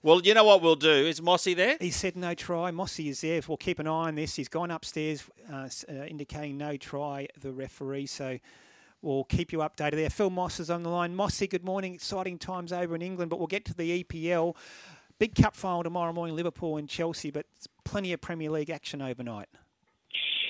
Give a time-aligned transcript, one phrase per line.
[0.00, 0.88] Well, you know what we'll do?
[0.88, 1.76] Is Mossy there?
[1.80, 2.70] He said no try.
[2.70, 3.40] Mossy is there.
[3.48, 4.36] We'll keep an eye on this.
[4.36, 8.06] He's gone upstairs uh, uh, indicating no try, the referee.
[8.06, 8.38] So
[9.02, 10.10] we'll keep you updated there.
[10.10, 11.16] Phil Moss is on the line.
[11.16, 11.94] Mossy, good morning.
[11.94, 14.54] Exciting times over in England, but we'll get to the EPL.
[15.18, 17.46] Big cup final tomorrow morning, Liverpool and Chelsea, but
[17.84, 19.48] plenty of Premier League action overnight.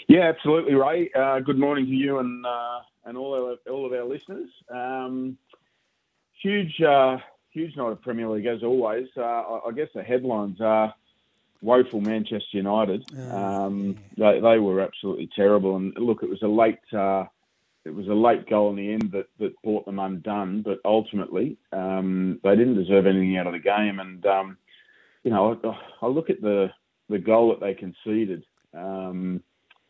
[0.08, 1.10] Yeah, absolutely, Ray.
[1.18, 4.50] Uh, good morning to you and uh, and all of, all of our listeners.
[4.68, 5.38] Um,
[6.42, 7.16] huge uh,
[7.58, 9.08] huge night of Premier League as always.
[9.16, 10.94] Uh, I, I, guess the headlines are
[11.60, 13.04] woeful Manchester United.
[13.16, 15.76] Oh, um, they, they, were absolutely terrible.
[15.76, 17.24] And look, it was a late uh,
[17.84, 20.62] it was a late goal in the end that, that brought them undone.
[20.62, 23.98] But ultimately, um, they didn't deserve anything out of the game.
[23.98, 24.58] And um,
[25.24, 26.68] you know, I, I, look at the
[27.08, 28.44] the goal that they conceded.
[28.74, 29.42] Um,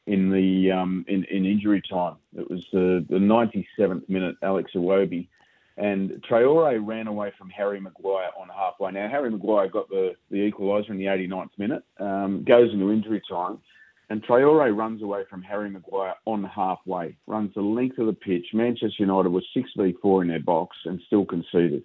[0.07, 4.37] in the um, in, in injury time, it was the, the 97th minute.
[4.43, 5.29] Alex Iwobi
[5.79, 8.91] and Traore ran away from Harry Maguire on halfway.
[8.91, 13.23] Now, Harry Maguire got the, the equaliser in the 89th minute, um, goes into injury
[13.31, 13.59] time,
[14.11, 18.47] and Traore runs away from Harry Maguire on halfway, runs the length of the pitch.
[18.53, 21.85] Manchester United was 6v4 in their box and still conceded.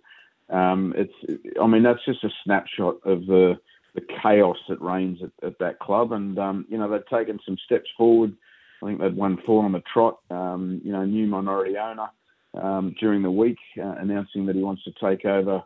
[0.50, 3.60] Um, it's, I mean, that's just a snapshot of the,
[3.94, 6.14] the chaos that reigns at, at that club.
[6.14, 8.36] And, um, you know, they've taken some steps forward.
[8.82, 10.18] I think they'd won four on the trot.
[10.32, 12.10] Um, you know, new minority owner
[12.54, 15.64] um, during the week, uh, announcing that he wants to take over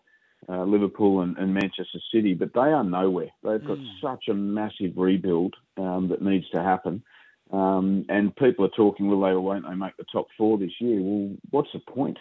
[0.50, 2.34] uh, Liverpool and, and, Manchester City.
[2.34, 3.30] But they are nowhere.
[3.44, 3.88] They've got mm.
[4.02, 7.04] such a massive rebuild um, that needs to happen.
[7.52, 10.72] Um, and people are talking, will they or won't they make the top four this
[10.80, 11.02] year?
[11.02, 12.18] Well, what's the point?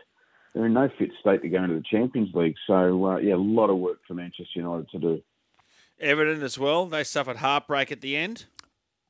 [0.54, 2.54] They're in no fit state to go into the Champions League.
[2.66, 5.22] So, uh, yeah, a lot of work for Manchester United to do.
[6.00, 6.86] Everton as well.
[6.86, 8.46] They suffered heartbreak at the end.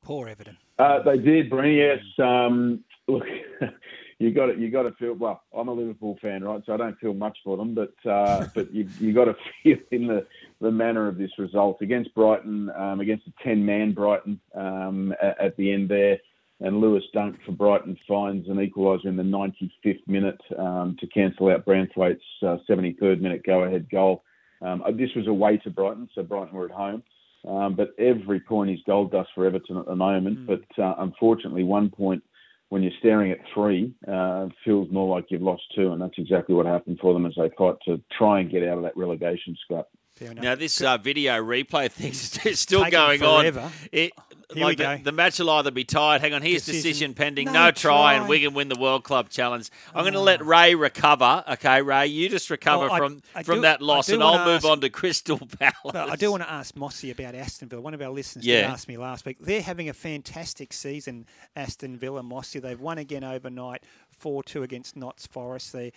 [0.03, 0.57] Poor Everton.
[0.79, 1.75] Uh, they did, Brent.
[1.75, 1.99] Yes.
[2.19, 3.23] Um, look,
[4.19, 5.13] you got to you got to feel.
[5.13, 6.61] Well, I'm a Liverpool fan, right?
[6.65, 9.77] So I don't feel much for them, but uh, but you you got to feel
[9.91, 10.25] in the
[10.59, 15.39] the manner of this result against Brighton, um, against a ten man Brighton um, at,
[15.39, 16.17] at, the end there,
[16.61, 21.49] and Lewis Dunk for Brighton finds an equaliser in the 95th minute um, to cancel
[21.49, 24.23] out Branthwaite's uh, 73rd minute go ahead goal.
[24.63, 27.03] Um, uh, this was away to Brighton, so Brighton were at home.
[27.47, 30.39] Um, but every point is gold dust for Everton at the moment.
[30.39, 30.47] Mm.
[30.47, 32.23] But uh, unfortunately, one point
[32.69, 36.53] when you're staring at three, uh, feels more like you've lost two, and that's exactly
[36.53, 39.55] what happened for them as they fight to try and get out of that relegation
[39.63, 39.87] scrap.
[40.19, 42.11] Now this uh, video replay thing
[42.51, 43.71] is still going on.
[43.91, 44.11] It,
[44.53, 44.77] Here like.
[44.77, 46.21] The, the, match will either be tied.
[46.21, 47.47] Hang on, here's decision, decision pending.
[47.47, 49.69] No, no try, and Wigan win the World Club Challenge.
[49.93, 50.03] I'm oh.
[50.03, 51.43] going to let Ray recover.
[51.47, 54.45] Okay, Ray, you just recover well, from I, I from do, that loss, and I'll
[54.45, 55.95] move on to Crystal Palace.
[55.95, 57.81] I do want to ask Mossy about Aston Villa.
[57.81, 58.71] One of our listeners yeah.
[58.71, 59.37] asked me last week.
[59.39, 61.25] They're having a fantastic season,
[61.55, 62.59] Aston Villa, Mossy.
[62.59, 65.73] They've won again overnight, four two against Notts Forest.
[65.73, 65.91] They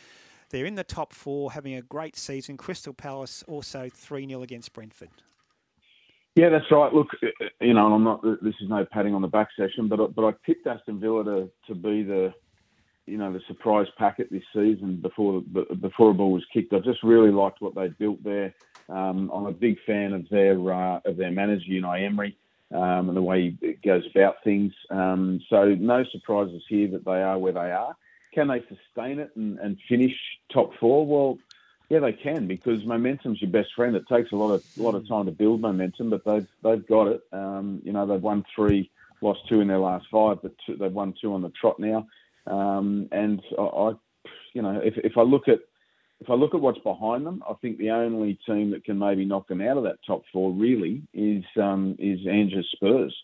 [0.50, 2.56] they're in the top four, having a great season.
[2.56, 5.10] Crystal Palace also 3 0 against Brentford.
[6.36, 6.92] Yeah, that's right.
[6.92, 8.22] Look, uh, uh, you know, and I'm not.
[8.42, 11.50] This is no patting on the back session, but but I picked Aston Villa to,
[11.66, 12.32] to be the,
[13.06, 16.72] you know, the surprise packet this season before before a ball was kicked.
[16.72, 18.54] I just really liked what they built there.
[18.88, 22.36] Um, I'm a big fan of their uh, of their manager Unai Emery
[22.72, 24.72] um, and the way he goes about things.
[24.90, 27.96] Um, so no surprises here that they are where they are.
[28.32, 30.14] Can they sustain it and, and finish
[30.52, 31.06] top four?
[31.06, 31.38] Well,
[31.90, 33.96] yeah, they can because momentum's your best friend.
[33.96, 36.86] It takes a lot of a lot of time to build momentum, but they've they've
[36.86, 37.22] got it.
[37.32, 38.90] Um, you know, they've won three,
[39.20, 42.06] lost two in their last five, but two, they've won two on the trot now.
[42.46, 43.92] Um, and I, I,
[44.54, 45.58] you know, if if I look at
[46.20, 49.24] if I look at what's behind them, I think the only team that can maybe
[49.24, 53.14] knock them out of that top four really is um, is Ange's Spurs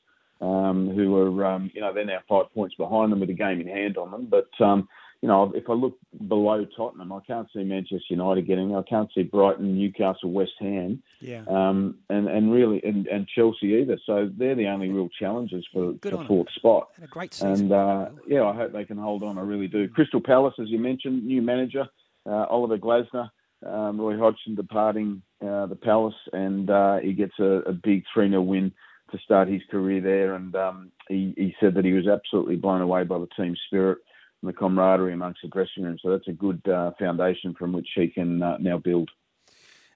[0.41, 3.60] um, who are, um, you know, they're now five points behind them with a game
[3.60, 4.27] in hand on them.
[4.27, 4.88] But, um,
[5.22, 8.77] you know, if I look below Tottenham, I can't see Manchester United getting.
[8.77, 13.75] I can't see Brighton, Newcastle, West Ham, yeah, um, and and really and, and Chelsea
[13.81, 13.99] either.
[14.06, 16.88] So they're the only real challengers for the fourth spot.
[16.94, 17.53] Had a great season.
[17.53, 19.38] And uh, yeah, I hope they can hold on.
[19.38, 19.88] I really do.
[19.88, 21.88] Crystal Palace, as you mentioned, new manager
[22.27, 23.31] uh, Oliver Glasner,
[23.65, 28.28] um, Roy Hodgson departing uh, the Palace, and uh, he gets a, a big three
[28.28, 28.72] 0 win
[29.12, 30.34] to start his career there.
[30.34, 33.98] And um, he, he said that he was absolutely blown away by the team spirit
[34.42, 35.98] and the camaraderie amongst the dressing room.
[36.03, 39.10] So that's a good uh, foundation from which he can uh, now build.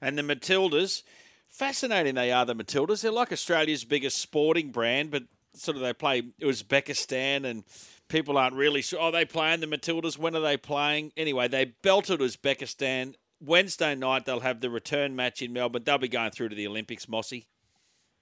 [0.01, 1.03] And the Matildas,
[1.49, 3.03] fascinating they are, the Matildas.
[3.03, 7.65] They're like Australia's biggest sporting brand, but sort of they play Uzbekistan and
[8.09, 9.01] people aren't really sure.
[9.01, 10.19] Oh, they playing the Matildas.
[10.19, 11.13] When are they playing?
[11.17, 13.15] Anyway, they belted Uzbekistan.
[13.43, 15.83] Wednesday night, they'll have the return match in Melbourne.
[15.85, 17.47] They'll be going through to the Olympics, Mossy.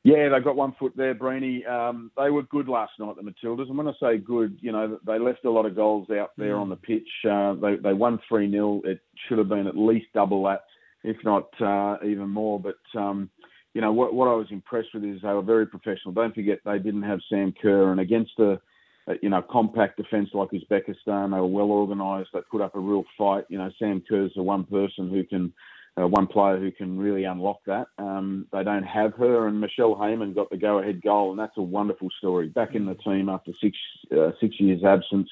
[0.09, 1.69] Yeah, they've got one foot there, Breeny.
[1.69, 3.69] Um, they were good last night, the Matildas.
[3.69, 6.55] And when I say good, you know, they left a lot of goals out there
[6.55, 6.61] mm.
[6.61, 7.09] on the pitch.
[7.29, 8.81] Uh, they, they won 3 0.
[8.85, 10.63] It should have been at least double that
[11.05, 12.59] if not uh, even more.
[12.59, 13.29] But um,
[13.75, 16.15] you know what, what I was impressed with is they were very professional.
[16.15, 18.61] Don't forget they didn't have Sam Kerr, and against a,
[19.09, 22.31] a you know compact defence like Uzbekistan, they were well organised.
[22.33, 23.45] They put up a real fight.
[23.49, 25.53] You know Sam Kerr's the one person who can.
[25.99, 27.87] Uh, one player who can really unlock that.
[27.99, 31.63] Um, they don't have her, and Michelle Heyman got the go-ahead goal, and that's a
[31.63, 32.49] wonderful story.
[32.49, 33.77] Back in the team after six
[34.17, 35.29] uh, six years absence,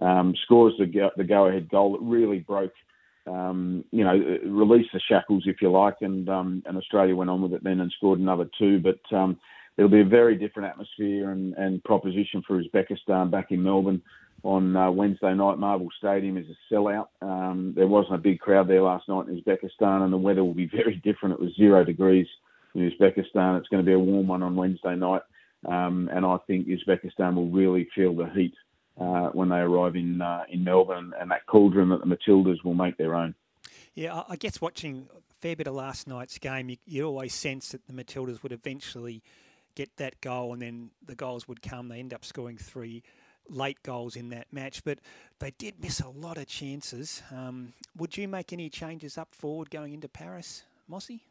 [0.00, 2.72] um, scores the go, the go-ahead goal that really broke
[3.28, 4.14] um, you know,
[4.46, 7.80] released the shackles, if you like, and um, and Australia went on with it then
[7.80, 8.80] and scored another two.
[8.80, 9.38] But um,
[9.76, 14.02] it'll be a very different atmosphere and, and proposition for Uzbekistan back in Melbourne
[14.44, 15.58] on uh, Wednesday night.
[15.58, 17.08] Marvel Stadium is a sellout.
[17.20, 20.54] Um, there wasn't a big crowd there last night in Uzbekistan, and the weather will
[20.54, 21.34] be very different.
[21.34, 22.26] It was zero degrees
[22.74, 23.58] in Uzbekistan.
[23.58, 25.22] It's going to be a warm one on Wednesday night,
[25.66, 28.54] um, and I think Uzbekistan will really feel the heat
[29.00, 32.74] uh, when they arrive in uh, in Melbourne, and that cauldron that the Matildas will
[32.74, 33.34] make their own.
[33.94, 37.70] Yeah, I guess watching a fair bit of last night's game, you, you always sense
[37.70, 39.22] that the Matildas would eventually
[39.74, 41.88] get that goal, and then the goals would come.
[41.88, 43.02] They end up scoring three
[43.48, 44.98] late goals in that match, but
[45.38, 47.22] they did miss a lot of chances.
[47.34, 51.22] Um, would you make any changes up forward going into Paris, Mossy?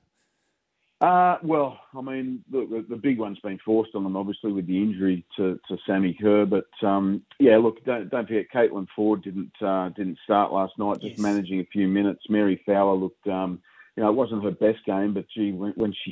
[1.00, 4.82] Uh, well, I mean, the, the, big one's been forced on them, obviously, with the
[4.82, 6.48] injury to, to Sammy Kerr.
[6.48, 10.96] But um, yeah, look, don't, don't forget, Caitlin Foord didn't uh, didn't start last night,
[11.02, 11.20] just yes.
[11.20, 12.24] managing a few minutes.
[12.30, 13.62] Mary Fowler looked, um,
[13.96, 16.12] you know, it wasn't her best game, but she when, when she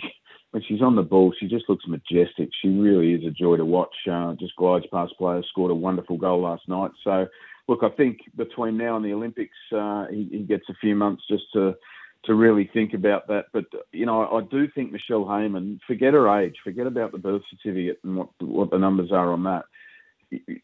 [0.56, 2.48] when she's on the ball, she just looks majestic.
[2.62, 3.94] She really is a joy to watch.
[4.10, 6.92] Uh, just glides past players, scored a wonderful goal last night.
[7.04, 7.28] So,
[7.68, 11.24] look, I think between now and the Olympics, uh, he, he gets a few months
[11.30, 11.76] just to
[12.24, 13.48] to really think about that.
[13.52, 17.42] But you know, I do think Michelle Heyman, forget her age, forget about the birth
[17.50, 19.66] certificate and what what the numbers are on that.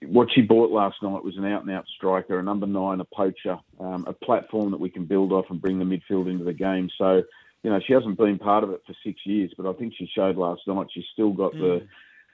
[0.07, 3.05] What she bought last night was an out and out striker, a number nine, a
[3.13, 6.53] poacher, um, a platform that we can build off and bring the midfield into the
[6.53, 6.89] game.
[6.97, 7.23] So,
[7.63, 10.09] you know, she hasn't been part of it for six years, but I think she
[10.13, 11.59] showed last night she's still got mm.
[11.59, 11.87] the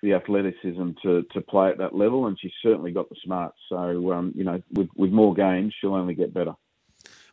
[0.03, 3.57] the athleticism to, to play at that level, and she's certainly got the smarts.
[3.67, 6.53] So, um, you know, with, with more games, she'll only get better.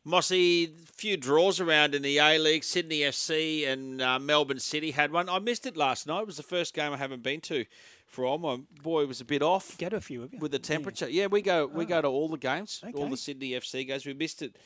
[0.03, 2.65] Mossy, few draws around in the A League.
[2.65, 5.29] Sydney FC and uh, Melbourne City had one.
[5.29, 6.21] I missed it last night.
[6.21, 7.65] It was the first game I haven't been to
[8.07, 8.37] for all.
[8.37, 9.79] My boy was a bit off.
[9.79, 11.09] Get a few of you with the temperature.
[11.09, 11.89] Yeah, yeah we go we oh.
[11.89, 12.93] go to all the games, okay.
[12.99, 14.05] all the Sydney FC games.
[14.05, 14.57] We missed it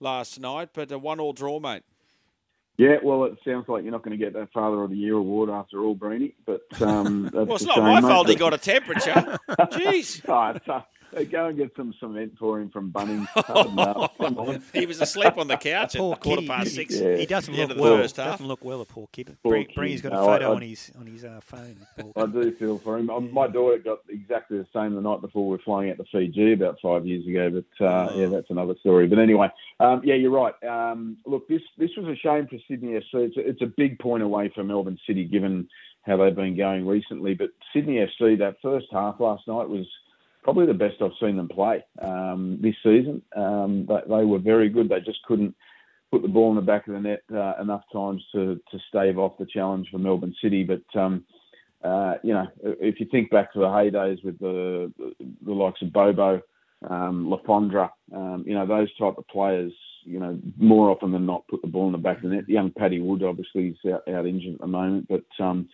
[0.00, 1.82] last night, but a one all draw, mate.
[2.78, 5.14] Yeah, well, it sounds like you're not going to get that Father of the Year
[5.14, 6.34] award after all, Breeny.
[6.44, 9.38] But um, well, it's not my fault he got a temperature.
[9.48, 10.22] Jeez.
[10.28, 10.82] oh,
[11.30, 13.26] Go and get some cement for him from Bunnings.
[14.72, 16.46] he was asleep on the couch at quarter kitty.
[16.46, 16.94] past six.
[16.94, 17.16] Yeah.
[17.16, 18.06] He doesn't look well.
[18.06, 19.36] Doesn't look well, a poor kid.
[19.42, 21.76] Bree, has got a photo I, on his on his uh, phone.
[22.16, 23.10] I do feel for him.
[23.10, 26.04] Um, my daughter got exactly the same the night before we were flying out to
[26.12, 27.50] Fiji about five years ago.
[27.50, 28.20] But uh, oh.
[28.20, 29.06] yeah, that's another story.
[29.06, 29.48] But anyway,
[29.80, 30.54] um, yeah, you're right.
[30.64, 33.26] Um, look, this this was a shame for Sydney FC.
[33.26, 35.68] It's a, it's a big point away for Melbourne City, given
[36.02, 37.34] how they've been going recently.
[37.34, 39.86] But Sydney FC, that first half last night was
[40.46, 43.20] probably the best I've seen them play um, this season.
[43.34, 44.88] Um, they, they, were very good.
[44.88, 45.56] They just couldn't
[46.12, 49.18] put the ball in the back of the net uh, enough times to, to stave
[49.18, 50.62] off the challenge for Melbourne City.
[50.62, 51.24] But um,
[51.82, 54.92] uh, you know, if you think back to the heydays with the
[55.44, 56.40] the, likes of Bobo,
[56.88, 59.72] um, Le Fondre, um, you know those type of players.
[60.04, 62.48] You know, more often than not, put the ball in the back of the net.
[62.48, 65.68] Young Paddy Wood, obviously, is out, out injured at the moment, but um,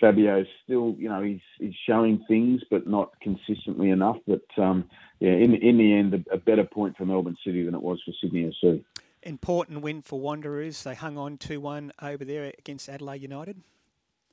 [0.00, 4.16] Fabio's still, you know, he's he's showing things, but not consistently enough.
[4.26, 4.88] But um,
[5.20, 8.00] yeah, in in the end, a, a, better point for Melbourne City than it was
[8.04, 8.84] for Sydney FC.
[9.22, 10.82] Important win for Wanderers.
[10.84, 13.60] They hung on two one over there against Adelaide United.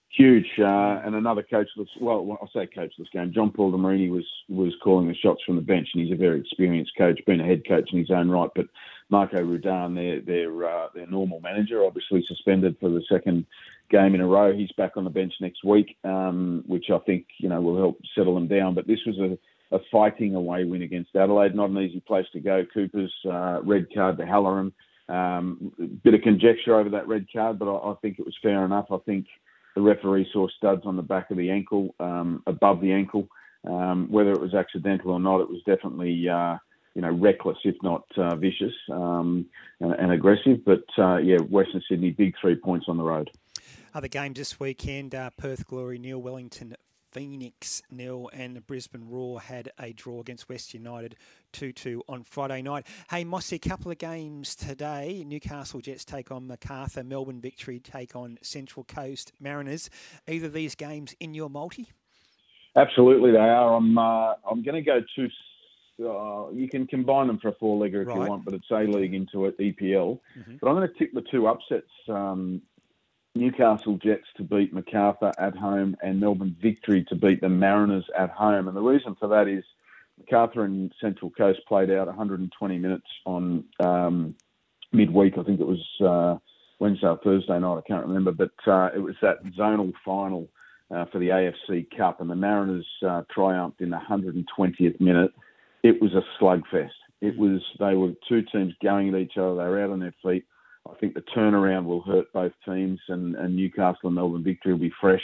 [0.10, 1.88] Huge, uh, and another coachless.
[2.00, 3.34] Well, I say coachless game.
[3.34, 6.18] John Paul de Marigny was was calling the shots from the bench, and he's a
[6.18, 8.50] very experienced coach, been a head coach in his own right.
[8.56, 8.68] But
[9.10, 13.46] Marco Rudan, their their uh, their normal manager, obviously suspended for the second
[13.90, 14.54] game in a row.
[14.54, 18.00] He's back on the bench next week, um, which I think you know will help
[18.16, 18.74] settle them down.
[18.74, 21.56] But this was a, a fighting away win against Adelaide.
[21.56, 22.64] Not an easy place to go.
[22.74, 24.72] Cooper's uh, red card to Halloran.
[25.08, 25.72] Um,
[26.04, 28.88] bit of conjecture over that red card, but I, I, think it was fair enough.
[28.92, 29.28] I think
[29.76, 33.28] the referee saw studs on the back of the ankle, um, above the ankle.
[33.68, 36.28] Um, whether it was accidental or not, it was definitely.
[36.30, 36.58] Uh,
[36.96, 39.46] you know, reckless if not uh, vicious um,
[39.82, 40.64] and, and, aggressive.
[40.66, 43.30] But uh, yeah, Western Sydney, big three points on the road.
[43.94, 46.76] Other games this weekend uh, Perth Glory nil, Wellington
[47.16, 51.16] Phoenix nil, and the Brisbane Roar had a draw against West United
[51.54, 52.86] 2 2 on Friday night.
[53.10, 55.24] Hey, Mossy, a couple of games today.
[55.26, 59.90] Newcastle Jets take on Macarthur, Melbourne Victory take on Central Coast Mariners.
[60.28, 61.88] Either of these games in your multi?
[62.76, 63.76] Absolutely, they are.
[63.78, 65.30] I'm, uh, I'm going to go to
[66.06, 68.24] uh, you can combine them for a four legger if Right.
[68.24, 70.20] you want, but it's A League into it, EPL.
[70.38, 70.60] Mhm.
[70.60, 72.62] But I'm going to tick the two upsets um,
[73.36, 78.30] Newcastle Jets to beat Macarthur at home and Melbourne Victory to beat the Mariners at
[78.32, 78.68] home.
[78.68, 79.64] And the reason for that is
[80.18, 84.36] Macarthur and Central Coast played out 120 minutes on um,
[84.94, 85.38] midweek.
[85.38, 86.38] I think it was uh,
[86.80, 87.78] Wednesday or Thursday night.
[87.78, 90.50] I can't remember, but uh, it was that zonal final
[90.90, 95.32] uh, for the AFC Cup, and the Mariners uh, triumphed in the 120th minute.
[95.84, 96.90] It was a slugfest.
[97.22, 99.56] It was they were two teams going at each other.
[99.56, 100.46] They were out on their feet.
[100.90, 104.80] I think the turnaround will hurt both teams, and, and Newcastle and Melbourne Victory will
[104.80, 105.24] be fresh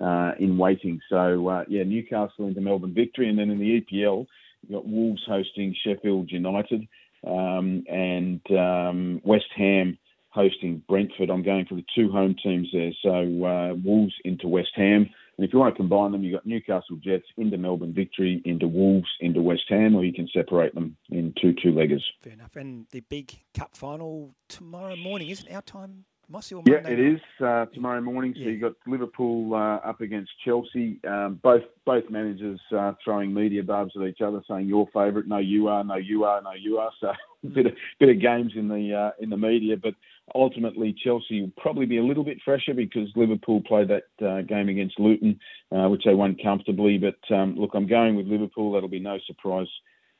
[0.00, 1.00] uh, in waiting.
[1.08, 4.26] So uh, yeah, Newcastle into Melbourne Victory, and then in the EPL,
[4.62, 6.86] you've got Wolves hosting Sheffield United,
[7.26, 9.98] um, and um, West Ham
[10.30, 11.28] hosting Brentford.
[11.28, 12.92] I'm going for the two home teams there.
[13.02, 15.10] So uh, Wolves into West Ham.
[15.40, 18.68] And if you want to combine them, you've got Newcastle Jets into Melbourne Victory, into
[18.68, 22.02] Wolves, into West Ham, or you can separate them in two two-leggers.
[22.22, 22.56] Fair enough.
[22.56, 27.14] And the big cup final tomorrow morning, isn't our time, Mossy, or Yeah, Monday it
[27.14, 28.34] is uh, tomorrow morning.
[28.36, 28.50] So Yeah.
[28.50, 31.00] you've got Liverpool uh, up against Chelsea.
[31.08, 35.26] Um, both both managers uh, throwing media barbs at each other, saying your favourite.
[35.26, 35.82] No, you are.
[35.82, 36.42] No, you are.
[36.42, 36.90] No, you are.
[37.00, 37.12] So
[37.44, 39.94] a bit of bit of games in the uh, in the media, but
[40.34, 44.68] ultimately Chelsea will probably be a little bit fresher because Liverpool played that uh, game
[44.68, 45.38] against Luton,
[45.72, 46.98] uh, which they won comfortably.
[46.98, 48.72] But um, look, I'm going with Liverpool.
[48.72, 49.68] That'll be no surprise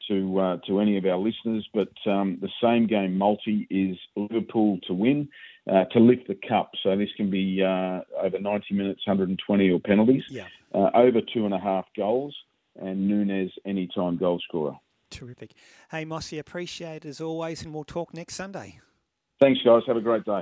[0.08, 1.66] to uh, to any of our listeners.
[1.72, 5.28] But um, the same game multi is Liverpool to win
[5.70, 6.70] uh, to lift the cup.
[6.82, 11.44] So this can be uh, over 90 minutes, 120 or penalties, Yeah, uh, over two
[11.44, 12.34] and a half goals,
[12.76, 14.76] and Nunez anytime goal scorer.
[15.10, 15.52] terrific.
[15.90, 18.80] Hey, Mossy, appreciate it as always, and we'll talk next Sunday.
[19.40, 19.82] Thanks, guys.
[19.86, 20.38] Have a great day.